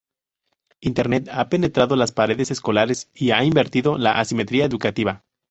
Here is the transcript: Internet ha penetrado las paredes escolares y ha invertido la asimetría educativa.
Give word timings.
Internet 0.79 1.29
ha 1.31 1.47
penetrado 1.47 1.95
las 1.95 2.11
paredes 2.11 2.49
escolares 2.49 3.11
y 3.13 3.29
ha 3.29 3.43
invertido 3.43 3.99
la 3.99 4.13
asimetría 4.19 4.65
educativa. 4.65 5.23